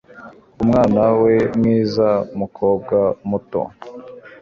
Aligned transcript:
Umwana 0.63 1.01
we 1.21 1.35
mwiza 1.57 2.09
mukobwa 2.39 2.97
muto 3.29 3.61